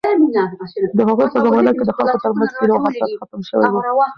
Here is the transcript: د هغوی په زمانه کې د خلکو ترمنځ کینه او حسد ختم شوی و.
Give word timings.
د 0.97 0.99
هغوی 1.09 1.27
په 1.33 1.37
زمانه 1.45 1.71
کې 1.77 1.83
د 1.87 1.91
خلکو 1.97 2.17
ترمنځ 2.23 2.51
کینه 2.57 2.73
او 2.75 2.81
حسد 2.85 3.09
ختم 3.19 3.41
شوی 3.49 3.67
و. 3.71 3.77